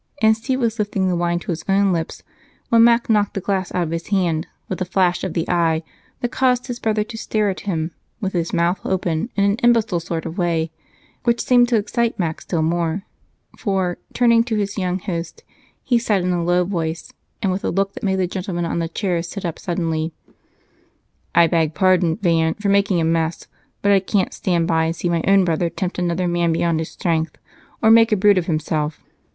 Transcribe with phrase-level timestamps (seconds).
[0.19, 2.23] And Steve was lifting the wine to his own lips
[2.69, 5.83] when Mac knocked the glass out of his hand with a flash of the eye
[6.21, 9.99] that caused his brother to stare at him with his mouth open in an imbecile
[9.99, 10.71] sort of way,
[11.23, 13.05] which seemed to excite Mac still more,
[13.59, 15.43] for, turning to his young host,
[15.83, 17.13] he said, in a low voice,
[17.43, 20.11] and with a look that made the gentlemen on the chairs sit up suddenly:
[21.35, 23.45] "I beg pardon, Van, for making a mess,
[23.83, 26.89] but I can't stand by and see my own brother tempt another man beyond his
[26.89, 27.37] strength
[27.83, 28.99] or make a brute of himself.